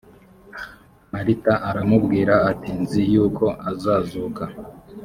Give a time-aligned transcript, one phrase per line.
[1.11, 4.43] marita aramubwira ati nzi yuko azazuka